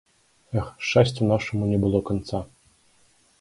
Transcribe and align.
Эх, 0.61 0.71
шчасцю 0.87 1.27
нашаму 1.33 1.69
не 1.73 1.77
было 1.85 2.03
канца. 2.09 2.43